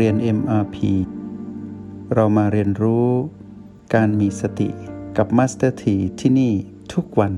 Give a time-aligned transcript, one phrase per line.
[0.00, 0.76] เรียน MRP
[2.14, 3.08] เรามาเรียนรู้
[3.94, 4.68] การมีสติ
[5.16, 6.52] กับ Master T ที่ที่นี่
[6.92, 7.34] ทุกวัน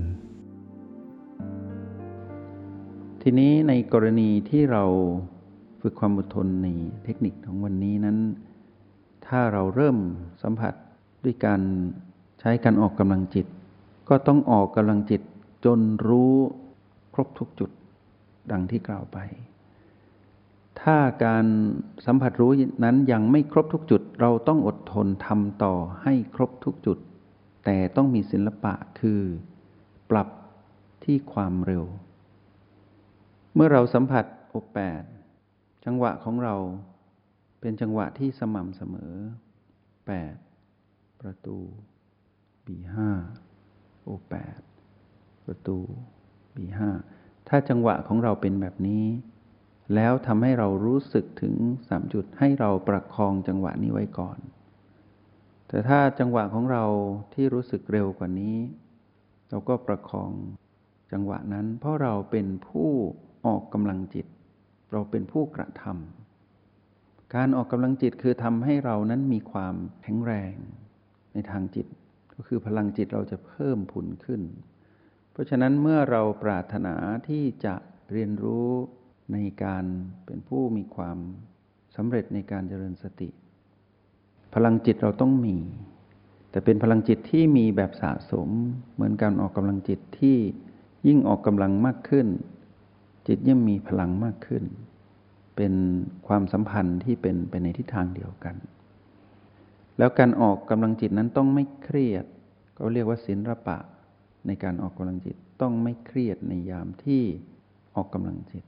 [3.22, 4.84] ทีนี้ในกรณีที่เรา
[5.80, 6.68] ฝึกความอดทนใน
[7.04, 8.18] เทคนิคของวันนี้นั้น
[9.26, 9.96] ถ้าเราเริ่ม
[10.42, 10.74] สัมผัส
[11.24, 11.60] ด้วยการ
[12.40, 13.46] ใช้การออกกำลังจิต
[14.08, 15.22] ก็ต้องออกกำลังจิต
[15.64, 16.34] จนรู้
[17.14, 17.70] ครบทุกจุด
[18.50, 19.18] ดังที่กล่าวไป
[20.82, 21.46] ถ้าการ
[22.06, 22.52] สัมผัสรู้
[22.84, 26.98] นั้นยังไม่ครบทุกจุด เราต้องอดทนทำต่อให้ครบทุกจุด
[27.64, 29.20] แต่ต้องมีศิลปะคือ
[30.10, 30.28] ปรับ
[31.04, 31.84] ที่ความเร็ว
[33.54, 35.02] เมื่อเราสัมผัสโอแปด
[35.84, 36.56] จังหวะของเรา
[37.60, 39.12] เป็นจังหวะที่สม่ำเสมอ
[40.06, 40.34] แปด
[41.20, 41.58] ประตู
[42.66, 43.10] บีห้า
[44.02, 44.58] โอแปด
[45.44, 45.78] ประตู
[46.56, 46.90] บีห้า
[47.48, 49.04] ถ้าจังหวะของเราเป็นแบบนี้
[49.94, 51.54] แล้วทำให้เรารู้สึกถึง
[51.88, 54.38] สามจุดให้เราประคองจังหวะนี้ไว้ก่อน
[55.68, 56.84] แต่ถ้าจังหวะของเรา
[57.34, 58.56] ที่รู้สึกเร็วกว่านี้
[59.50, 60.30] เราก็ประคอง
[61.12, 62.90] จังหวะนั้น เพราะเราเป็นผู้
[63.46, 64.26] ออกกำลังจิต
[64.92, 70.54] เราเป็นผู้กระทำการออกกำลังจิตคือทำให้เรานั้นมีความแข็งแรง
[71.32, 71.86] ในทางจิต
[72.34, 74.42] ก็คือพลังจิตเราจะเพิ่มผุนขึ้น
[75.32, 76.94] เพราะฉะนั้นเมื่อเราปรารถนา
[77.28, 77.74] ที่จะ
[78.12, 78.70] เรียนรู้
[79.32, 79.84] ในการ
[80.26, 81.18] เป็นผู้มีความ
[81.96, 83.28] สำเร็จในการเจริญสติ
[84.54, 85.56] พลังจิตเราต้องมี
[86.50, 88.48] แต่เป็นพลังจิตที่มีแบบสะสม
[88.94, 90.36] เหมือนการออกกำลังจิตที่
[91.06, 92.26] ยิ่งออกกำลังมากขึ้น
[93.28, 94.64] จิตยิ่งมีพลังมากขึ้น
[95.56, 95.74] เป็น
[96.26, 98.56] ความสัมพันธ์ที่เป็นไปในทิศทางเดียวกัน
[99.98, 102.24] แล้วการออกกำลังจิตนั้นต้องไม่เครียด
[102.76, 103.78] ก็เรียกว่าศิลปะ
[104.46, 107.22] ในการออกกำลังจิตต้องไม่เครียดในยามที่
[107.96, 108.64] ออกกำลังจิต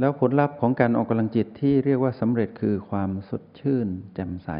[0.00, 4.50] แล้วผลลัพธ์ของการออกกำลังจิตที่เรียกว่าสำเร็จคือความสดชื่น แจ่มใส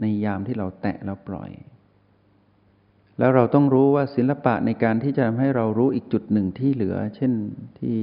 [0.00, 1.50] ในยามที่เราแตะแล้วปล่อย
[3.18, 7.32] แล้วเราต้องรู้ว่าศิลปะในการที่จะทำให้เรารู้อีกจุดหนึ่งที่เหลือ เช่น
[7.80, 7.98] ที่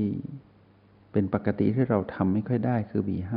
[1.12, 3.34] เป็นปกติที่เราทำไม่ค่อยได้คือ B5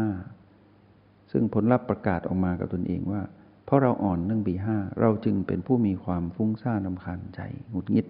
[1.32, 3.22] ซึ่งผลลัพธ์ประกาศออกมากับตนเองว่า
[3.64, 8.06] เพราะเราอ่อนเรื่องบีห้าเราจึงเป็นผู้มีความฟุ้งซ่านลำคาญใจหงุดหงิด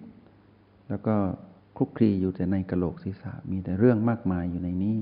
[0.89, 1.15] แล้วก็
[1.77, 4.97] คลุกคลีอยู่แต่ในกระโหลกศีรษะ มีแต่เรื่องมากมายอยู่ในนี้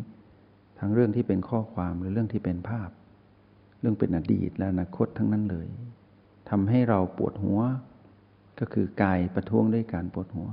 [0.80, 2.90] ทั้งเรื่องที่เป็นข้อความหรือเรื่องที่เป็นภาพ
[3.80, 5.68] เรื่องเป็นอดีตและอนาคตทั้งนั้นเลย
[6.50, 7.60] ทำให้เราปวดหัว
[8.60, 10.48] ก็คือกายประท้วงด้วยการปวดหัว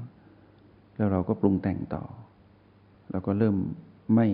[0.96, 2.04] แล้วเราก็ปรุงแต่งต่อ
[3.10, 3.56] แล้วก็เริ่ม
[4.14, 4.28] ไม่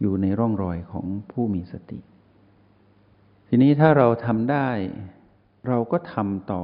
[0.00, 2.00] อยู่ในร่องรอยของผู้มีสติ
[3.48, 4.68] ทีนี้ถ้าเราทำได้
[5.68, 6.62] เราก็ทำต่อ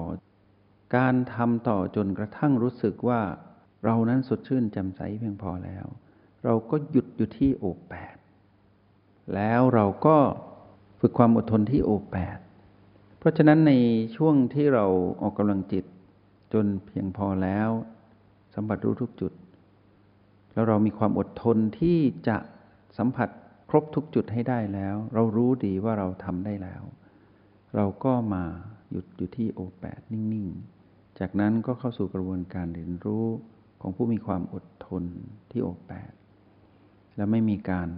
[0.97, 3.21] การทำต่อจนกระทั่งรู้สึกว่า
[3.85, 5.87] เรานั้นสดชื่นแจ่มใสเพียงพอแล้ว
[6.45, 8.17] เราก็หยุดอยู่ที่โอแปด
[9.35, 10.17] แล้วเราก็
[11.01, 12.39] ฝึกความอดทนที่โอแปด
[13.19, 13.73] เพราะฉะนั้นใน
[14.17, 14.87] ช่วงที่เรา
[15.23, 15.85] ออกกำลังจิต
[16.53, 17.69] จนเพียงพอแล้ว
[18.55, 19.33] สัมผัสรู้ทุกจุด
[20.53, 21.99] แล้วเรามีความอดทนที่
[22.29, 22.37] จะ
[22.99, 23.29] สัมผัส
[23.71, 26.83] ครบทุกจุดให้ได้แล้ว เรารู้ดีว่าเราทำได้แล้ว
[27.77, 28.45] เราก็มา
[28.91, 30.47] หยุดอยู่ที่โอแปดนิ่ง
[30.85, 33.27] ๆ จากนั้นก็เข้าสู่กระบวนการเรียนรู้
[33.81, 35.05] ของผู้มีความอดทน
[35.51, 36.13] ที่โอแปด
[37.17, 37.89] และไม่มีการ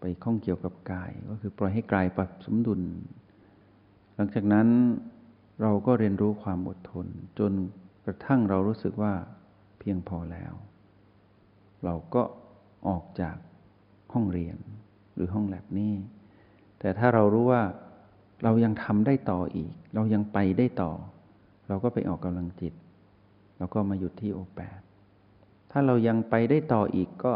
[0.00, 2.80] ไปข้องเกี่ยวกับกาย ก็คือปล่อยให้กายปรับสมดุล
[4.14, 4.68] หลังจากนั้น
[5.62, 7.06] เราก็เรียนรู้ความอดทน
[7.38, 7.52] จน
[8.04, 9.14] กระทั่งเรารู้สึกว่า
[9.78, 10.54] เพียงพอแล้ว
[11.84, 12.22] เราก็
[12.88, 13.36] ออกจาก
[14.12, 14.56] ห้องเรียน
[15.14, 15.94] หรือห้องแลบนี้
[16.80, 17.62] แต่ถ้าเรารู้ว่า
[18.44, 20.92] เรายังทำได้ต่ออีก เรายังไปได้ต่อ
[21.68, 22.74] เราก็ไปออกกำลังจิต
[23.58, 24.80] เราก็มาหยุดที่โอแปด
[25.78, 27.34] ถ้าเรายังไปได้ต่ออีกก็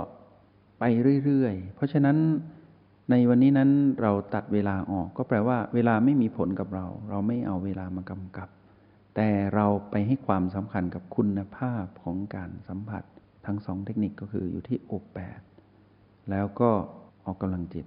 [0.78, 0.84] ไป
[1.24, 2.16] เรื่อยๆ เพราะฉะนั้น
[3.10, 3.70] ในวันนี้นั้น
[4.02, 8.48] เราตัดเวลาออก ก็แปลว่า เวลาไม่มีผลกับเรา เราไม่เอาเวลามากำกับ
[9.16, 13.02] แต่เราไปให้ความสำคัญกับคุณภาพของการสัมผัส
[13.46, 15.40] ทั้งสองเทคนิคก็คืออยู่ที่โอแปด
[16.30, 16.70] แล้วก็
[17.24, 17.86] ออกกำลังจิต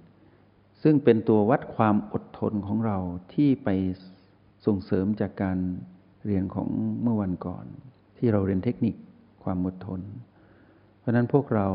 [0.82, 2.98] ซึ่งเป็นตัววัดความอดทนของเรา
[3.34, 3.68] ที่ไป
[4.66, 5.58] ส่งเสริมจากการ
[6.26, 6.68] เรียนของ
[7.02, 7.64] เมื่อวันก่อน
[8.18, 8.94] ที่เราเรียนเทคนิค
[9.44, 10.02] ความอดทน
[11.04, 11.68] เพราะนั้นพวกเรา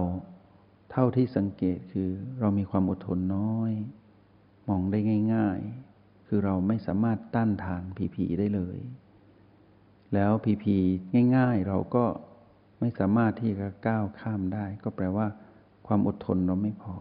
[0.91, 2.09] เท่าที่สังเกตคือ
[2.39, 3.71] เรามีความอดทนน้อย
[4.67, 4.99] มองได้
[5.33, 5.59] ง่าย
[5.93, 8.77] ๆ คือเราไม่สามารถต้านทานผีผีได้เลย
[10.13, 10.77] แล้วผีผี
[11.35, 12.05] ง่าย ๆ เราก็
[12.79, 15.27] ไม่สามารถที่จะก้าวข้ามได้ ก็แปลว่า
[15.87, 16.97] ความอดทนเราไม่พอ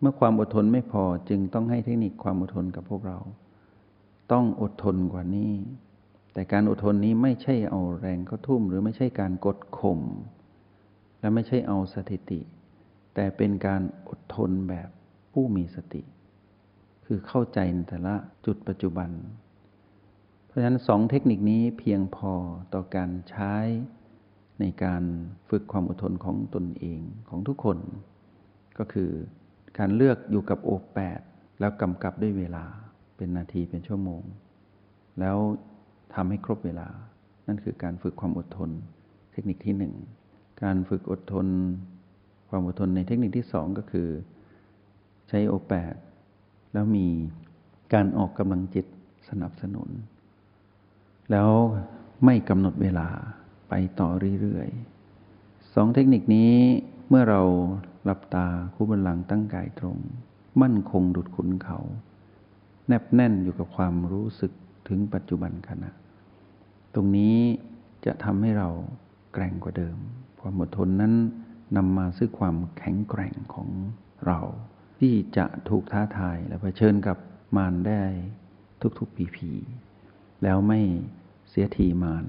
[0.00, 3.18] เมื่อความอดทนไม่พอจึงต้องให้เทคนิคความอดทนกับพวกเรา
[4.32, 5.52] ต้องอดทนกว่านี้
[6.32, 10.00] แต่การอดทนนี้ไม่ใช่เอาแรงเข้าทุ่ม หรือไม่ใช่การกดข่ม
[11.20, 12.40] และไม่ใช่เอาสถิติ
[13.14, 14.88] แต่เป็นการอดทนแบบ
[15.32, 16.02] ผู้มีสติ
[17.06, 18.14] คือเข้าใจในแต่ละ
[18.46, 19.10] จุดปัจจุบัน
[20.46, 22.32] เพราะฉะนั้นสองเทคนิคนี้เพียงพอ
[22.74, 23.54] ต่อการใช้
[24.60, 25.02] ในการ
[25.50, 27.78] ฝึกความอดทนของตนเองของทุกคน
[28.78, 29.10] ก็คือ
[29.78, 31.20] การเลือกอยู่กับโอแปด
[31.60, 32.64] แล้วกำกับด้วยเวลา
[33.16, 34.22] เป็นนาทีเป็นชั่วโมง
[35.20, 35.36] แล้ว
[36.14, 36.88] ทำให้ครบเวลา
[37.46, 38.70] นั่นคือการฝึกความอดทน
[39.32, 39.94] เทคนิคที่หนึ่ง
[40.62, 41.46] การฝึกอดทน
[42.48, 44.08] ความอดทนในเทคนิคที่สองก็คือ
[45.28, 45.94] ใช้โอแปด
[46.72, 47.06] แล้วมี
[47.92, 48.86] การออกกำลังจิต
[49.28, 49.88] สนับสนุน
[51.30, 51.50] แล้ว
[52.24, 53.08] ไม่กำหนดเวลา
[53.68, 54.08] ไปต่อ
[54.40, 56.52] เรื่อยๆสองเทคนิคนี้
[57.08, 57.42] เมื่อเรา
[58.04, 59.98] หลับตาคู่บันลังตั้งกายตรง
[60.62, 61.78] มั่นคงดุดขุนเขา
[62.86, 64.52] แนบแน่นอยู่กับความรู้สึก
[64.88, 65.90] ถึงปัจจุบันขณะ
[66.94, 67.36] ตรงนี้
[68.04, 68.68] จะทำให้เรา
[69.32, 69.98] แกร่งกว่าเดิม
[70.40, 71.14] ความอดทนนั้น
[71.76, 73.68] นำมาซึ่งความแข็งแกร่งของ
[74.26, 74.40] เรา
[74.98, 77.18] ที่จะถูกท้าทายและะเผชิญกับ
[77.56, 78.02] มารได้
[78.98, 79.50] ทุกๆปีพี
[80.42, 80.80] แล้วไม่
[81.48, 82.26] เสียทีมาร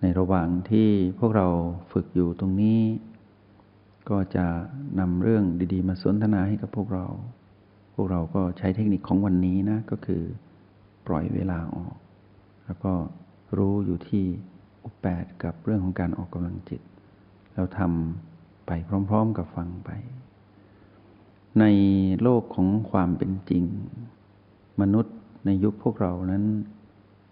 [0.00, 0.88] ในระหว่างที่
[1.20, 1.48] พวกเรา
[1.92, 2.80] ฝึกอยู่ตรงนี้
[4.10, 4.46] ก็จะ
[5.00, 7.06] นำเรื่องดีๆ มาสนทนาให้กับพวกเรา
[7.94, 10.22] พวกเราก็ใช้เทคนิคของวันนี้นะก็คือ
[11.06, 11.94] ปล่อยเวลาออก
[12.66, 12.92] แล้วก็
[13.58, 14.26] รู้อยู่ที่
[14.84, 16.82] อุปแปดกับเรื่องของการออกกำลังจิต
[17.52, 18.70] แล้วทำไป
[19.10, 19.90] พร้อม ๆ กับฟังไป
[21.60, 21.64] ใน
[22.22, 23.64] โลกของความเป็นจริง
[24.80, 26.44] มนุษย์ในยุคพวกเรานั้น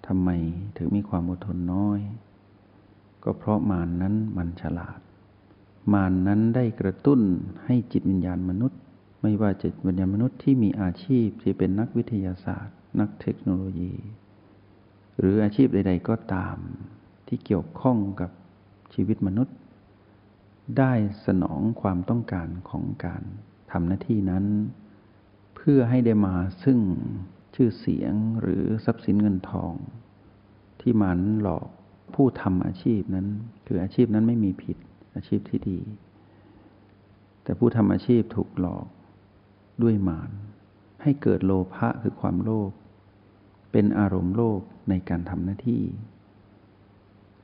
[0.06, 0.30] ทำไม
[0.76, 2.00] ถึงมีความอดทนน้อย
[3.24, 5.00] ก็เพราะมารนนั้นมันฉลาด
[5.92, 7.20] มารนนั้นได้กระตุ้น
[7.64, 8.80] ให้จิตวิญญาณมนุษย์
[9.22, 13.94] ไม่ว่าจิตวิญญาณมนุษย์ที่มีอาชีพที่เป็นนักวิทยาศาสตร์ นักเทคโนโลยี
[15.18, 16.56] หรืออาชีพใด ๆ ก็ตาม
[17.28, 18.30] ที่เกี่ยวข้องกับ
[18.94, 19.56] ชีวิตมนุษย์
[20.78, 20.92] ได้
[21.26, 23.22] สนองความต้องการของการ
[23.72, 24.44] ทำหน้าที่นั้น
[25.56, 26.34] เพื่อให้ได้มา
[26.64, 26.78] ซึ่ง
[27.54, 29.75] ชื่อเสียงหรือทรัพย์สินเงินทอง
[30.80, 31.69] ที่มันหลอก
[32.14, 33.26] ผู้ทำอาชีพนั้น
[33.66, 34.76] คืออาชีพนั้นไม่มีผิด
[35.16, 35.78] อาชีพที่ดี
[37.42, 38.86] แต่ผู้ทำอาชีพถูกหลอก
[39.82, 40.30] ด้วยมาร
[41.02, 42.70] ให้เกิดโลภะคือความโลภ
[43.72, 45.82] เป็นอารมณ์โลภในการทำหน้าที่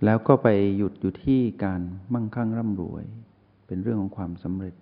[0.04, 1.80] แล้วก็ไปหยุดอยู่ที่การ
[2.14, 3.04] มั่งคั่งร่ำรวย
[3.66, 4.74] เป็นเรื่องของความสำเร็จ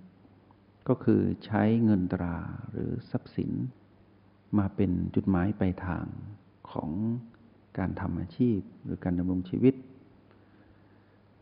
[0.88, 2.37] ก็คือใช้เงินตรา
[2.70, 3.50] หรือทรัพย์สิน
[4.59, 6.06] มาเป็นจุดหมายปลายทาง
[6.70, 6.91] ของ
[7.79, 9.75] การทำอาชีพหรือการดำรงชีวิต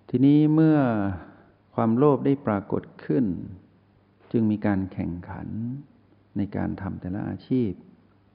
[0.08, 0.78] ทีนี้เมื่อ
[1.74, 3.24] ความโลภได้ปรากฏขึ้น
[4.32, 5.48] จึงมีการแข่งขัน
[6.36, 7.70] ในการทำแต่ละอาชีพ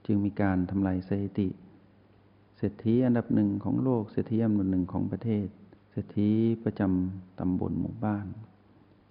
[0.06, 1.50] จึงมีการทำลายสถิติ
[2.58, 5.48] เศรษฐีอันดับหนึ่งของโลกเศรษฐีอันดับหนึ่งของประเทศ
[5.92, 6.30] เศรษฐี
[6.64, 8.26] ประจำตำบลหมู่บ้าน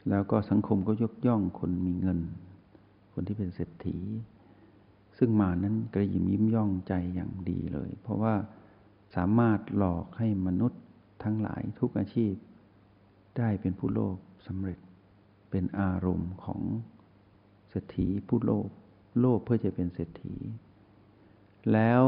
[0.09, 2.19] แล้วก็สังคมก็ยกย่องคนมีเงิน
[3.13, 3.97] คนที่เป็นเศรษฐี
[5.19, 8.35] ซึ่งมานั้นกระยิมยิ้มย่องใจอย่างดีเลย เพราะว่า
[9.17, 10.83] สามารถหลอกให้มนุษย์
[11.25, 12.35] ทั้งหลายทุกอาชีพ
[13.37, 14.17] ได้เป็นผู้โลภ
[14.47, 14.79] สำเร็จ
[15.51, 16.61] เป็นอารมณ์ของ
[17.71, 18.69] เศรษฐีผู้โลภ
[19.21, 20.35] โลภเพื่อจะเป็นเศรษฐี
[21.73, 22.05] แล้ว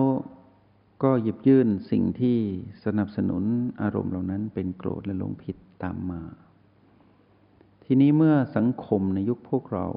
[1.03, 2.39] ก็หยิบยื่นสิ่งที่
[2.85, 3.43] สนับสนุน
[3.83, 6.23] อารมณ์เหล่านั้นเป็นโกรธและหลงผิดตามมา
[7.85, 9.89] ทีนี้เมื่อสังคมในยุคพวกเรา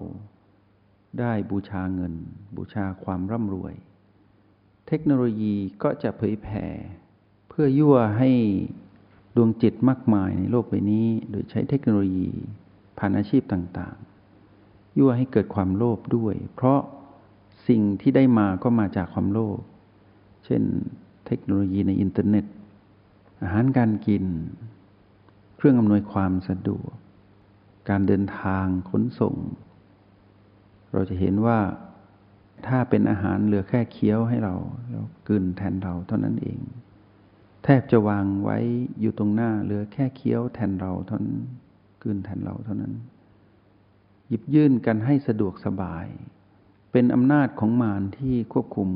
[1.20, 2.14] ได้บูชาเงิน
[2.56, 3.74] บูชาความร่ำรวย
[4.88, 6.66] เทคโนโลยีก็จะเผยแผ่
[7.50, 8.32] เพื่อยั่วให้
[9.36, 12.30] ดวงจิตมากมายในโลกใบนี้ โดยใช้เทคโนโลยี
[12.98, 16.80] ผ่านอาชีพต่างๆ ยั่วให้เกิดความโลภด้วย เพราะ
[17.68, 19.60] สิ่งที่ได้มาก็มาจากความโลภ
[20.50, 20.64] ช่น
[21.26, 22.46] เทคโนโลยีในอินเทอร์เน็ต
[23.42, 24.24] อาหารการกิน
[25.58, 26.92] เครื่องอำนวยความสะดวก
[27.90, 29.36] การเดินทางขนส่ง
[30.94, 31.60] เราจะเห็นว่า
[32.68, 34.56] ถ้าเป็นอาหารเหลือแค่เคี้ยวให้เรา
[34.92, 36.60] เรากินแทนเราเท่านั้นเอง
[37.64, 38.58] แทบจะวางไว้
[39.00, 41.40] อยู่ตรงหน้าเหลือแค่เคี้ยวแทนเราเท่านั้น
[42.04, 42.94] กินแทนเราเท่านั้น
[44.28, 46.06] หยิบยื่นกันให้สะดวกสบาย
[46.92, 48.90] เป็นอำนาจของมารที่ควบคุม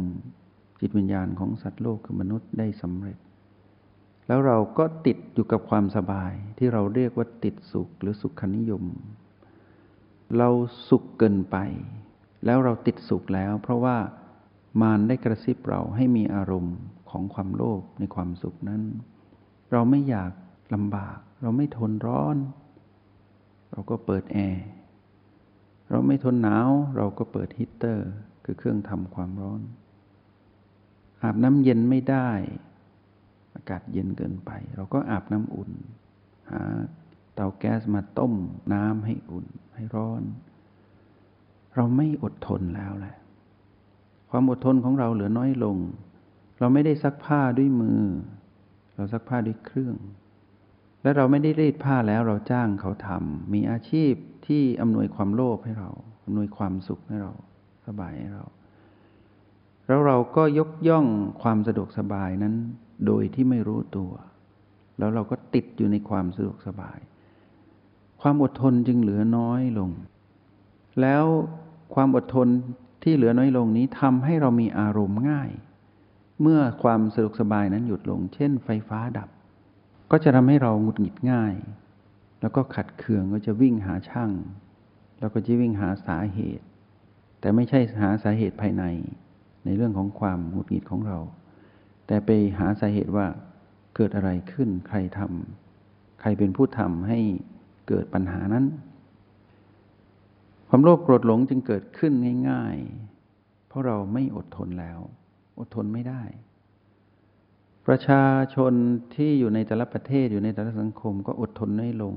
[0.85, 3.17] จิตวิญญาณของสัตว์โลกคือมนุษย์ได้สำเร็จ
[4.27, 8.83] แล้วเราก็ติดอยู่กับความสบายที่เราเรียกว่าติดสุขหรือสุขนิยม
[10.37, 10.49] เรา
[10.89, 11.57] สุขเกินไป
[12.45, 13.97] แล้วเราติดสุขแล้ว เพราะว่า
[14.81, 16.77] มารได้กระซิบเราให้มีอารมณ์
[17.09, 18.81] ของความโลภในความสุขนั้น
[19.71, 20.31] เราไม่อยาก
[20.73, 22.37] ลำบาก เราไม่ทนร้อน
[23.71, 24.65] เราก็เปิดแอร์
[25.89, 28.09] เราไม่ทนหนาว เราก็เปิดฮีเตอร์
[28.45, 29.61] คือเครื่องทำความร้อน
[31.23, 32.29] อาบน้ำเย็นไม่ได้
[33.55, 35.71] อากาศเย็นเกินไป เราก็อาบน้ำอุ่น
[36.51, 36.61] หา
[37.33, 38.33] เตาแก๊สมาต้ม
[38.73, 40.23] น้ำให้อุ่นให้ร้อน
[41.75, 43.15] เราไม่อดทนแล้วแหละ
[44.29, 45.77] ความอดทนของเราเหลือน้อยลง
[46.59, 48.01] เราไม่ได้ซักผ้าด้วยมือ
[48.95, 49.95] เราซักผ้าด้วยเครื่อง
[51.01, 54.13] และเราไม่ได้รีดผ้าแล้วเราจ้างเขาทำมีอาชีพ
[54.47, 55.89] ที่อำนวยความโลภให้เรา
[56.25, 57.31] อำนวยความสุขให้เรา
[57.87, 58.45] สบายให้เรา
[59.87, 61.05] แล้วเราก็ยกย่อง
[61.41, 62.55] ความสะดวกสบายนั้น
[63.05, 64.11] โดยที่ไม่รู้ตัว
[64.97, 66.99] แล้วเราก็ติดอยู่ในความสะดวกสบาย
[68.21, 69.89] ความอดทนจึงเหลือน้อยลง
[71.01, 71.25] แล้ว
[71.95, 72.47] ความอดทน
[73.03, 75.51] ที่เหลือน้อยลงนี้ทำให้เรามีอารมณ์ง่าย
[76.41, 79.29] เมื่อความสะดวกสบายนั้นหยุดลง เช่น ไฟฟ้าดับ
[80.11, 81.53] ก็จะทำให้เราหงุดหงิดง่าย
[82.41, 84.31] แล้วก็ขัดเคืองก็จะวิ่งหาช่าง
[85.19, 86.65] แล้วก็จะวิ่งหาสาเหตุ
[87.39, 88.83] แต่ไม่ใช่หาสาเหตุภายใน
[89.65, 91.17] ในเรื่องของความหงุดหงิดของเรา
[92.07, 93.27] แต่ไปหาสาเหตุว่า
[93.95, 97.19] เกิดอะไรขึ้นใครทำใครเป็นผู้ทำให้
[97.87, 98.65] เกิดปัญหานั้น
[100.69, 102.13] ความโลภโกรธหลงจึงเกิดขึ้น
[102.49, 102.77] ง่าย
[103.21, 104.99] ๆ เพราะเราไม่อดทนแล้ว
[105.59, 106.23] อดทนไม่ได้
[107.87, 108.73] ประชาชน
[109.15, 112.15] ที่อยู่ในแต่ละประเทศอยู่ในแต่ละสังคม ก็อดทนน้อยลง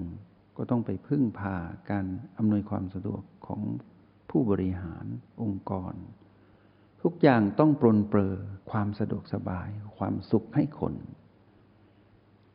[0.57, 1.57] ก็ต้องไปพึ่งพา
[1.91, 2.05] การ
[2.38, 3.61] อำนวยความสะดวกของ
[4.31, 5.05] ผู้บริหาร
[5.43, 5.95] องค์กร
[7.09, 8.37] ทุกอย่างต้องปรนเปรอ
[8.71, 10.95] ความสะดวกสบาย ความสุขให้คน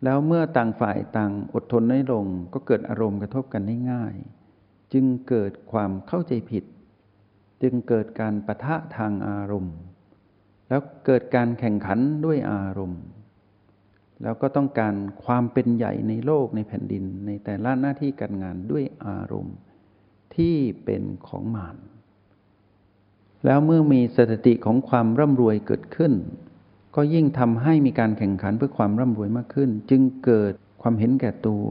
[0.03, 4.15] แล้วเมื่อต่างฝ่ายต่างอดทนน้อยลง ก็เกิดอารมณ์กระทบกันได้ง่าย
[4.93, 6.63] จึงเกิดความเข้าใจผิด
[7.61, 9.75] จึงเกิดการปะทะทางอารมณ์
[10.69, 13.03] แล้วเกิดการแข่งขันด้วยอารมณ์
[14.23, 14.93] แล้วก็ต้องการ
[15.25, 19.57] ความเป็นใหญ่ในโลกในแผ่นดิน ในแต่ละหน้าที่การงานด้วยอารมณ์
[20.35, 20.55] ที่
[20.85, 21.77] เป็นของมาร
[23.45, 26.13] แล้วเมื่อมีสถิติของความร่ำรวยเกิดขึ้น
[26.95, 31.65] ก็ยิ่งทำให้มีการแข่งขันเพื่อความร่ำรวยมากขึ้น จึงเกิดความเห็นแก่ตัว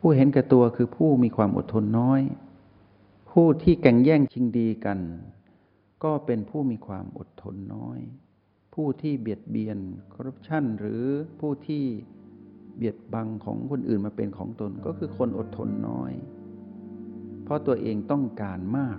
[0.00, 2.20] ผู้เห็นแก่ตัวคือผู้มีความอดทนน้อย
[3.30, 4.98] ผู้ที่แข่งแย่งชิงดีกัน
[6.04, 7.98] ก็เป็นผู้มีความอดทนน้อย
[8.74, 9.78] ผู้ที่เบียดเบียน
[10.14, 11.02] คอร์รัปชันหรือ
[11.40, 11.84] ผู้ที่
[12.76, 16.12] เบียดบังของคนอื่นมาเป็นของตนก็คือคนอดทนน้อย
[17.44, 18.98] เพราะตัวเองต้องการมาก